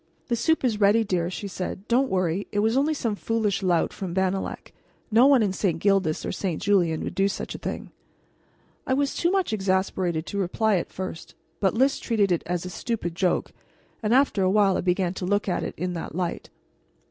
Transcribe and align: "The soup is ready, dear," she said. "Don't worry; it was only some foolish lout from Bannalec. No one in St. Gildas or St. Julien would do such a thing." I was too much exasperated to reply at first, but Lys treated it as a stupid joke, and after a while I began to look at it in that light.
"The 0.29 0.35
soup 0.35 0.63
is 0.65 0.79
ready, 0.79 1.03
dear," 1.03 1.29
she 1.29 1.47
said. 1.47 1.87
"Don't 1.87 2.09
worry; 2.09 2.47
it 2.51 2.57
was 2.57 2.75
only 2.75 2.95
some 2.95 3.13
foolish 3.15 3.61
lout 3.61 3.93
from 3.93 4.15
Bannalec. 4.15 4.73
No 5.11 5.27
one 5.27 5.43
in 5.43 5.53
St. 5.53 5.77
Gildas 5.77 6.25
or 6.25 6.31
St. 6.31 6.59
Julien 6.59 7.03
would 7.03 7.13
do 7.13 7.27
such 7.27 7.53
a 7.53 7.59
thing." 7.59 7.91
I 8.87 8.95
was 8.95 9.13
too 9.13 9.29
much 9.29 9.53
exasperated 9.53 10.25
to 10.25 10.39
reply 10.39 10.77
at 10.77 10.91
first, 10.91 11.35
but 11.59 11.75
Lys 11.75 11.99
treated 11.99 12.31
it 12.31 12.41
as 12.47 12.65
a 12.65 12.69
stupid 12.71 13.13
joke, 13.13 13.51
and 14.01 14.11
after 14.11 14.41
a 14.41 14.49
while 14.49 14.75
I 14.75 14.81
began 14.81 15.13
to 15.13 15.23
look 15.27 15.47
at 15.47 15.61
it 15.63 15.75
in 15.77 15.93
that 15.93 16.15
light. 16.15 16.49